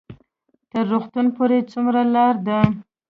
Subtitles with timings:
[0.71, 2.59] تر روغتون پورې څومره لار ده؟